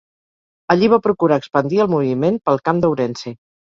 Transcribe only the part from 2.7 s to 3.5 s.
camp d'Ourense.